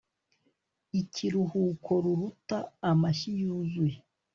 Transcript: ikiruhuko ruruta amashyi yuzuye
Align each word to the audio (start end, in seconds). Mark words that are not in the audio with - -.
ikiruhuko 1.01 1.91
ruruta 2.03 2.57
amashyi 2.89 3.31
yuzuye 3.41 3.97